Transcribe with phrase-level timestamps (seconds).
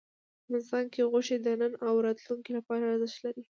[0.43, 3.43] افغانستان کې غوښې د نن او راتلونکي لپاره ارزښت لري.